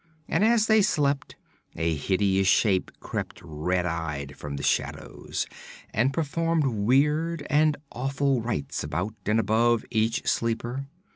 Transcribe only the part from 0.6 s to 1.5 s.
they slept,